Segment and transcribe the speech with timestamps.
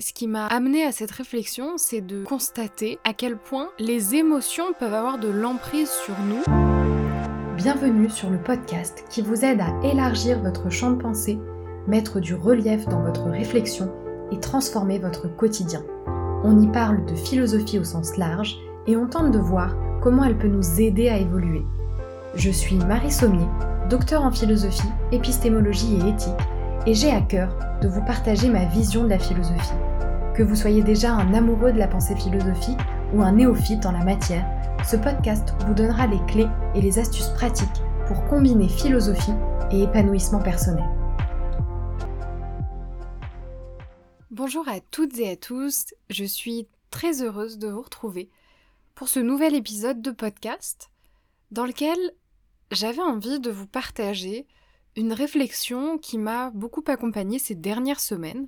[0.00, 4.72] Ce qui m'a amené à cette réflexion, c'est de constater à quel point les émotions
[4.78, 6.44] peuvent avoir de l'emprise sur nous.
[7.56, 11.40] Bienvenue sur le podcast qui vous aide à élargir votre champ de pensée,
[11.88, 13.92] mettre du relief dans votre réflexion
[14.30, 15.82] et transformer votre quotidien.
[16.44, 18.56] On y parle de philosophie au sens large
[18.86, 21.64] et on tente de voir comment elle peut nous aider à évoluer.
[22.36, 23.48] Je suis Marie Sommier,
[23.90, 26.34] docteur en philosophie, épistémologie et éthique,
[26.86, 27.48] et j'ai à cœur
[27.82, 29.74] de vous partager ma vision de la philosophie.
[30.38, 32.78] Que vous soyez déjà un amoureux de la pensée philosophique
[33.12, 34.46] ou un néophyte en la matière,
[34.88, 36.46] ce podcast vous donnera les clés
[36.76, 37.66] et les astuces pratiques
[38.06, 39.32] pour combiner philosophie
[39.72, 40.84] et épanouissement personnel.
[44.30, 48.30] Bonjour à toutes et à tous, je suis très heureuse de vous retrouver
[48.94, 50.92] pour ce nouvel épisode de podcast
[51.50, 51.98] dans lequel
[52.70, 54.46] j'avais envie de vous partager
[54.94, 58.46] une réflexion qui m'a beaucoup accompagnée ces dernières semaines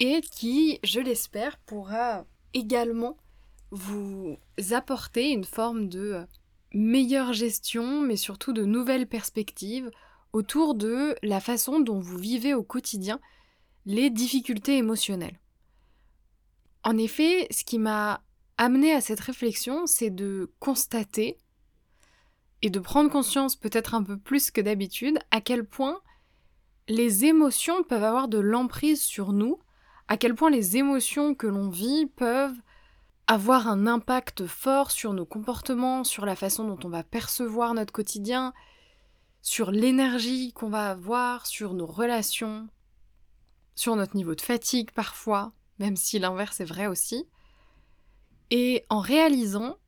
[0.00, 3.16] et qui, je l'espère, pourra également
[3.70, 4.38] vous
[4.70, 6.26] apporter une forme de
[6.72, 9.90] meilleure gestion, mais surtout de nouvelles perspectives
[10.32, 13.20] autour de la façon dont vous vivez au quotidien
[13.86, 15.38] les difficultés émotionnelles.
[16.82, 18.22] En effet, ce qui m'a
[18.58, 21.38] amené à cette réflexion, c'est de constater
[22.62, 26.00] et de prendre conscience peut-être un peu plus que d'habitude à quel point
[26.88, 29.58] les émotions peuvent avoir de l'emprise sur nous,
[30.08, 32.56] à quel point les émotions que l'on vit peuvent
[33.26, 37.92] avoir un impact fort sur nos comportements, sur la façon dont on va percevoir notre
[37.92, 38.52] quotidien,
[39.40, 42.68] sur l'énergie qu'on va avoir, sur nos relations,
[43.74, 47.26] sur notre niveau de fatigue parfois, même si l'inverse est vrai aussi.
[48.50, 49.78] Et en réalisant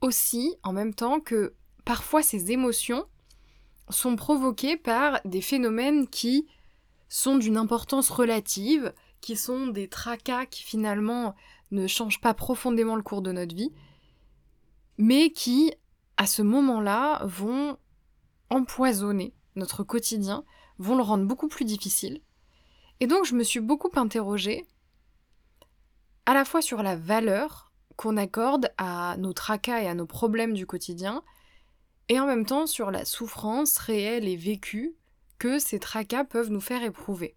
[0.00, 3.06] aussi en même temps que parfois ces émotions
[3.90, 6.46] sont provoquées par des phénomènes qui
[7.08, 11.34] sont d'une importance relative, qui sont des tracas qui finalement
[11.70, 13.72] ne changent pas profondément le cours de notre vie,
[14.98, 15.72] mais qui,
[16.16, 17.76] à ce moment-là, vont
[18.50, 20.44] empoisonner notre quotidien,
[20.78, 22.20] vont le rendre beaucoup plus difficile.
[23.00, 24.66] Et donc je me suis beaucoup interrogée
[26.24, 30.54] à la fois sur la valeur qu'on accorde à nos tracas et à nos problèmes
[30.54, 31.22] du quotidien,
[32.08, 34.96] et en même temps sur la souffrance réelle et vécue
[35.38, 37.34] que ces tracas peuvent nous faire éprouver.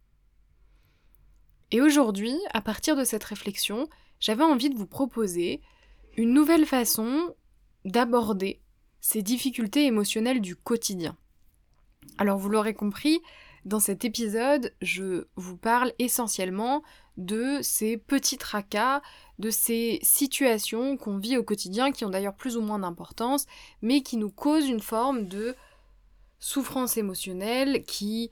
[1.71, 3.87] Et aujourd'hui, à partir de cette réflexion,
[4.19, 5.61] j'avais envie de vous proposer
[6.17, 7.35] une nouvelle façon
[7.85, 8.59] d'aborder
[9.01, 11.15] ces difficultés émotionnelles du quotidien.
[12.17, 13.21] Alors vous l'aurez compris,
[13.65, 16.83] dans cet épisode, je vous parle essentiellement
[17.17, 19.01] de ces petits tracas,
[19.37, 23.45] de ces situations qu'on vit au quotidien, qui ont d'ailleurs plus ou moins d'importance,
[23.81, 25.55] mais qui nous causent une forme de
[26.39, 28.31] souffrance émotionnelle, qui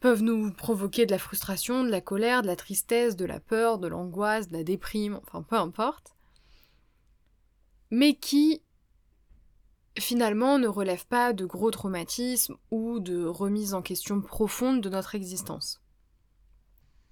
[0.00, 3.78] peuvent nous provoquer de la frustration, de la colère, de la tristesse, de la peur,
[3.78, 6.16] de l'angoisse, de la déprime, enfin peu importe,
[7.90, 8.62] mais qui
[9.98, 15.14] finalement ne relèvent pas de gros traumatismes ou de remise en question profonde de notre
[15.14, 15.80] existence.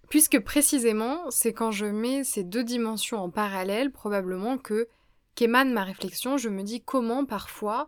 [0.08, 4.88] Puisque précisément, c'est quand je mets ces deux dimensions en parallèle, probablement que
[5.36, 7.86] qu'émane ma réflexion, je me dis comment parfois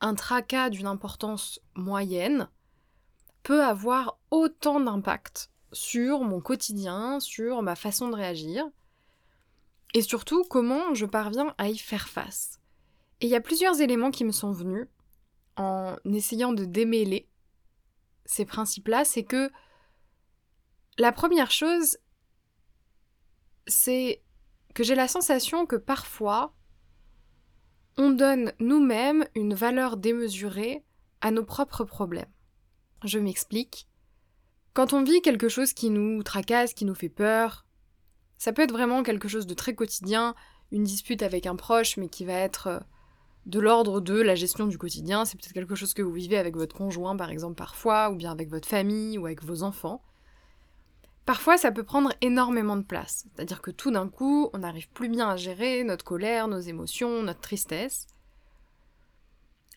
[0.00, 2.48] un tracas d'une importance moyenne
[3.42, 8.64] peut avoir autant d'impact sur mon quotidien, sur ma façon de réagir,
[9.94, 12.60] et surtout comment je parviens à y faire face.
[13.20, 14.88] Et il y a plusieurs éléments qui me sont venus
[15.56, 17.28] en essayant de démêler
[18.26, 19.50] ces principes-là, c'est que
[20.98, 21.98] la première chose,
[23.66, 24.22] c'est
[24.74, 26.52] que j'ai la sensation que parfois,
[27.96, 30.84] on donne nous-mêmes une valeur démesurée
[31.20, 32.30] à nos propres problèmes.
[33.04, 33.88] Je m'explique.
[34.74, 37.64] Quand on vit quelque chose qui nous tracasse, qui nous fait peur,
[38.38, 40.34] ça peut être vraiment quelque chose de très quotidien,
[40.72, 42.80] une dispute avec un proche, mais qui va être euh,
[43.46, 45.24] de l'ordre de la gestion du quotidien.
[45.24, 48.30] C'est peut-être quelque chose que vous vivez avec votre conjoint, par exemple, parfois, ou bien
[48.30, 50.02] avec votre famille, ou avec vos enfants.
[51.26, 53.26] Parfois, ça peut prendre énormément de place.
[53.34, 57.24] C'est-à-dire que tout d'un coup, on n'arrive plus bien à gérer notre colère, nos émotions,
[57.24, 58.06] notre tristesse.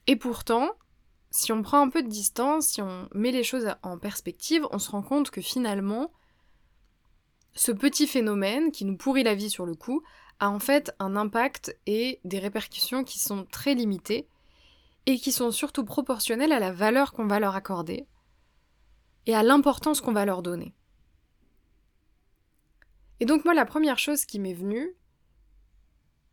[0.06, 0.70] Et pourtant,
[1.32, 4.78] si on prend un peu de distance, si on met les choses en perspective, on
[4.78, 6.12] se rend compte que finalement,
[7.56, 10.04] ce petit phénomène qui nous pourrit la vie sur le coup
[10.40, 14.28] a en fait un impact et des répercussions qui sont très limitées
[15.08, 18.06] et qui sont surtout proportionnelles à la valeur qu'on va leur accorder
[19.26, 20.76] et à l'importance qu'on va leur donner.
[23.20, 24.96] Et donc moi, la première chose qui m'est venue,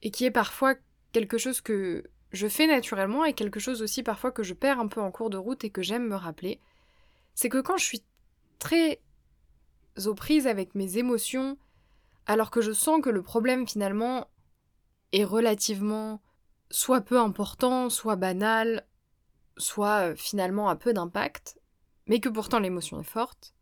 [0.02, 0.74] et qui est parfois
[1.12, 4.88] quelque chose que je fais naturellement, et quelque chose aussi parfois que je perds un
[4.88, 6.60] peu en cours de route et que j'aime me rappeler,
[7.34, 8.04] c'est que quand je suis
[8.58, 9.00] très
[10.04, 11.56] aux prises avec mes émotions,
[12.26, 14.28] alors que je sens que le problème finalement
[15.12, 16.20] est relativement
[16.70, 18.86] soit peu important, soit banal,
[19.56, 21.58] soit euh, finalement à peu d'impact,
[22.06, 23.54] mais que pourtant l'émotion est forte,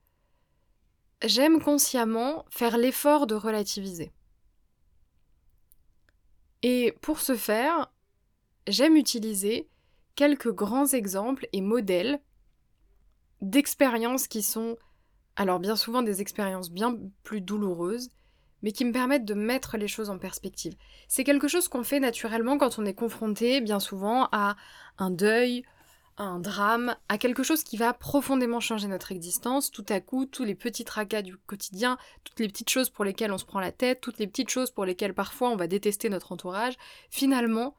[1.26, 4.12] j'aime consciemment faire l'effort de relativiser.
[6.62, 7.92] Et pour ce faire,
[8.66, 9.68] j'aime utiliser
[10.14, 12.20] quelques grands exemples et modèles
[13.40, 14.76] d'expériences qui sont,
[15.36, 18.08] alors bien souvent des expériences bien plus douloureuses,
[18.62, 20.74] mais qui me permettent de mettre les choses en perspective.
[21.06, 24.56] C'est quelque chose qu'on fait naturellement quand on est confronté bien souvent à
[24.96, 25.64] un deuil,
[26.16, 29.70] un drame, à quelque chose qui va profondément changer notre existence.
[29.70, 33.32] Tout à coup, tous les petits tracas du quotidien, toutes les petites choses pour lesquelles
[33.32, 36.08] on se prend la tête, toutes les petites choses pour lesquelles parfois on va détester
[36.08, 36.74] notre entourage,
[37.10, 37.76] finalement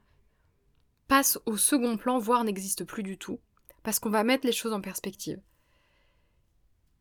[1.07, 3.39] passent au second plan, voire n'existent plus du tout,
[3.83, 5.39] parce qu'on va mettre les choses en perspective.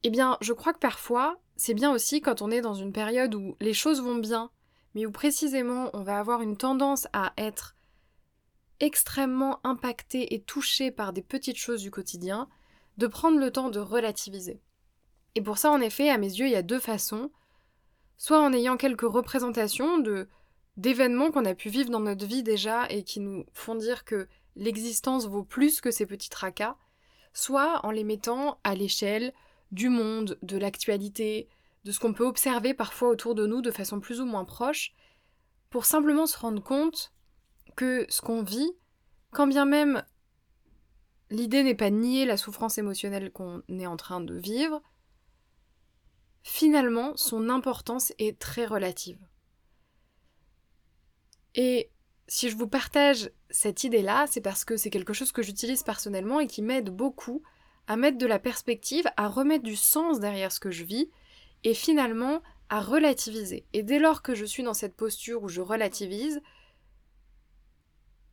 [0.02, 3.34] Eh bien, je crois que parfois, c'est bien aussi quand on est dans une période
[3.34, 4.50] où les choses vont bien,
[4.94, 7.73] mais où précisément on va avoir une tendance à être
[8.80, 12.48] extrêmement impacté et touché par des petites choses du quotidien,
[12.96, 14.60] de prendre le temps de relativiser.
[15.34, 17.30] Et pour ça, en effet, à mes yeux, il y a deux façons.
[18.16, 20.28] Soit en ayant quelques représentations de
[20.76, 24.26] d'événements qu'on a pu vivre dans notre vie déjà et qui nous font dire que
[24.56, 26.76] l'existence vaut plus que ces petits tracas,
[27.32, 29.32] soit en les mettant à l'échelle
[29.70, 31.48] du monde, de l'actualité,
[31.84, 34.92] de ce qu'on peut observer parfois autour de nous de façon plus ou moins proche,
[35.70, 37.12] pour simplement se rendre compte
[37.74, 38.72] que ce qu'on vit,
[39.30, 40.04] quand bien même
[41.30, 44.82] l'idée n'est pas nier la souffrance émotionnelle qu'on est en train de vivre,
[46.42, 49.18] finalement son importance est très relative.
[51.54, 51.90] Et
[52.26, 56.40] si je vous partage cette idée-là, c'est parce que c'est quelque chose que j'utilise personnellement
[56.40, 57.42] et qui m'aide beaucoup
[57.86, 61.10] à mettre de la perspective, à remettre du sens derrière ce que je vis
[61.64, 63.66] et finalement à relativiser.
[63.72, 66.40] Et dès lors que je suis dans cette posture où je relativise,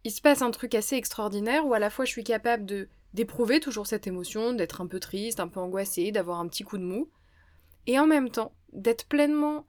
[0.04, 2.88] il se passe un truc assez extraordinaire où à la fois je suis capable de
[3.14, 6.78] d'éprouver toujours cette émotion, d'être un peu triste, un peu angoissée, d'avoir un petit coup
[6.78, 7.10] de mou,
[7.86, 9.66] et en même temps d'être pleinement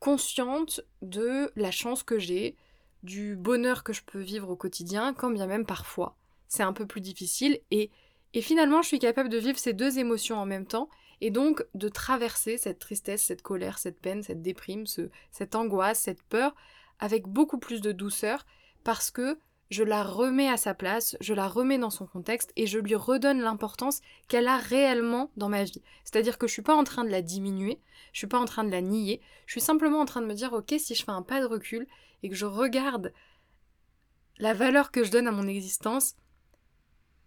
[0.00, 2.56] consciente de la chance que j'ai,
[3.04, 6.16] du bonheur que je peux vivre au quotidien, quand bien même parfois
[6.48, 7.90] c'est un peu plus difficile, et,
[8.34, 10.88] et finalement je suis capable de vivre ces deux émotions en même temps,
[11.20, 16.00] et donc de traverser cette tristesse, cette colère, cette peine, cette déprime, ce, cette angoisse,
[16.00, 16.54] cette peur,
[16.98, 18.44] avec beaucoup plus de douceur,
[18.86, 19.36] parce que
[19.68, 22.94] je la remets à sa place, je la remets dans son contexte et je lui
[22.94, 25.82] redonne l'importance qu'elle a réellement dans ma vie.
[26.04, 27.80] C'est-à-dire que je suis pas en train de la diminuer,
[28.12, 30.34] je suis pas en train de la nier, je suis simplement en train de me
[30.34, 31.88] dire OK, si je fais un pas de recul
[32.22, 33.12] et que je regarde
[34.38, 36.14] la valeur que je donne à mon existence,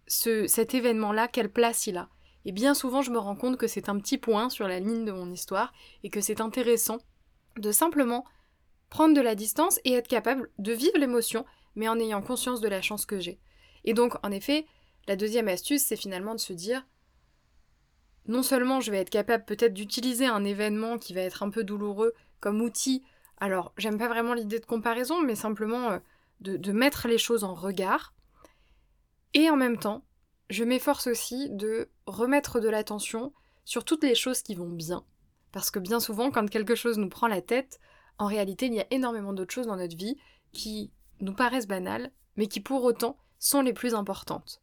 [0.06, 2.08] ce, cet événement-là, quelle place il a.
[2.46, 5.04] Et bien souvent, je me rends compte que c'est un petit point sur la ligne
[5.04, 5.74] de mon histoire
[6.04, 7.00] et que c'est intéressant
[7.58, 8.24] de simplement
[8.90, 11.46] prendre de la distance et être capable de vivre l'émotion,
[11.76, 13.40] mais en ayant conscience de la chance que j'ai.
[13.84, 14.66] Et donc, en effet,
[15.06, 16.86] la deuxième astuce, c'est finalement de se dire,
[18.26, 21.64] non seulement je vais être capable peut-être d'utiliser un événement qui va être un peu
[21.64, 23.02] douloureux comme outil,
[23.38, 25.98] alors j'aime pas vraiment l'idée de comparaison, mais simplement euh,
[26.40, 28.12] de, de mettre les choses en regard,
[29.32, 30.04] et en même temps,
[30.50, 33.32] je m'efforce aussi de remettre de l'attention
[33.64, 35.04] sur toutes les choses qui vont bien.
[35.52, 37.80] Parce que bien souvent, quand quelque chose nous prend la tête,
[38.20, 40.18] en réalité, il y a énormément d'autres choses dans notre vie
[40.52, 44.60] qui nous paraissent banales, mais qui pour autant sont les plus importantes.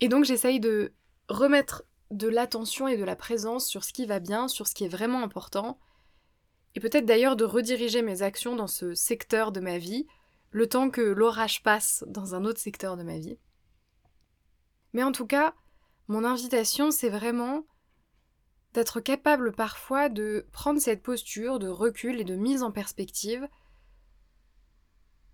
[0.00, 0.92] Et donc j'essaye de
[1.30, 4.84] remettre de l'attention et de la présence sur ce qui va bien, sur ce qui
[4.84, 5.78] est vraiment important,
[6.74, 10.06] et peut-être d'ailleurs de rediriger mes actions dans ce secteur de ma vie,
[10.50, 13.38] le temps que l'orage passe dans un autre secteur de ma vie.
[14.92, 15.54] Mais en tout cas,
[16.08, 17.64] mon invitation, c'est vraiment
[18.74, 23.48] d'être capable parfois de prendre cette posture de recul et de mise en perspective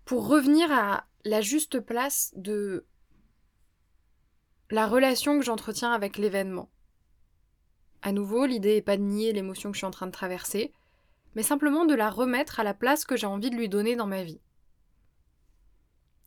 [0.05, 2.85] pour revenir à la juste place de
[4.71, 6.69] la relation que j'entretiens avec l'événement.
[8.01, 10.73] À nouveau, l'idée n'est pas de nier l'émotion que je suis en train de traverser,
[11.35, 14.07] mais simplement de la remettre à la place que j'ai envie de lui donner dans
[14.07, 14.41] ma vie.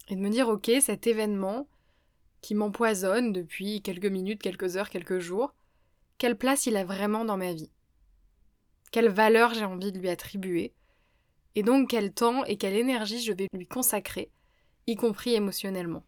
[0.08, 1.68] Et de me dire, ok, cet événement
[2.40, 5.54] qui m'empoisonne depuis quelques minutes, quelques heures, quelques jours,
[6.22, 7.72] quelle place il a vraiment dans ma vie,
[8.92, 10.72] quelle valeur j'ai envie de lui attribuer,
[11.56, 14.30] et donc quel temps et quelle énergie je vais lui consacrer,
[14.86, 16.04] y compris émotionnellement.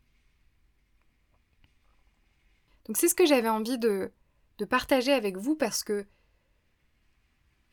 [2.86, 4.12] Donc c'est ce que j'avais envie de,
[4.70, 6.06] partager avec vous parce que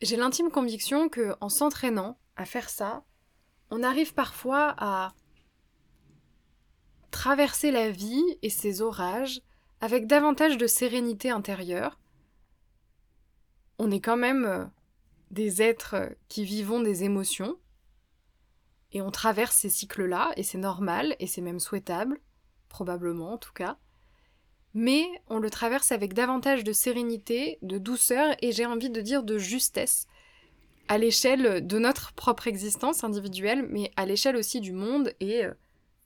[0.00, 3.04] j'ai l'intime conviction que en s'entraînant à faire ça,
[3.70, 5.14] on arrive parfois à
[7.12, 9.42] traverser la vie et ses orages
[9.80, 12.00] avec davantage de sérénité intérieure,
[13.82, 14.64] on est quand même euh,
[15.32, 17.56] des êtres qui vivons des émotions,
[18.92, 22.20] et on traverse ces cycles-là, et c'est normal, et c'est même souhaitable,
[22.68, 23.76] probablement en tout cas.
[24.72, 29.24] Mais on le traverse avec davantage de sérénité, de douceur, et j'ai envie de dire
[29.24, 30.06] de justesse,
[30.86, 35.54] à l'échelle de notre propre existence individuelle, mais à l'échelle aussi du monde et euh,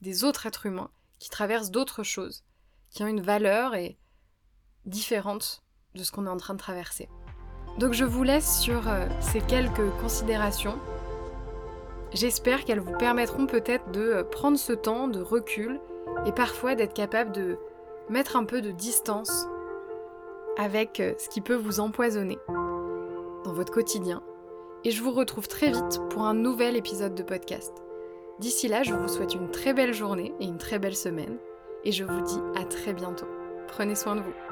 [0.00, 2.42] des autres êtres humains qui traversent d'autres choses,
[2.88, 3.98] qui ont une valeur et
[4.86, 5.62] différente
[5.94, 7.10] de ce qu'on est en train de traverser.
[7.78, 10.78] Donc je vous laisse sur euh, ces quelques considérations.
[12.12, 15.78] J'espère qu'elles vous permettront peut-être de euh, prendre ce temps de recul
[16.24, 17.58] et parfois d'être capable de
[18.08, 19.46] mettre un peu de distance
[20.56, 22.38] avec euh, ce qui peut vous empoisonner
[23.44, 24.22] dans votre quotidien.
[24.84, 27.82] Et je vous retrouve très vite pour un nouvel épisode de podcast.
[28.38, 31.36] D'ici là, je vous souhaite une très belle journée et une très belle semaine.
[31.84, 33.26] Et je vous dis à très bientôt.
[33.68, 34.45] Prenez soin de vous.